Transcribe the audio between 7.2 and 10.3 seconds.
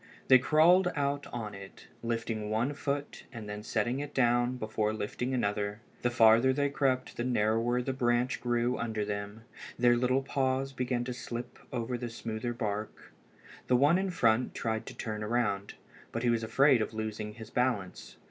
narrower the branch grew under them. Their little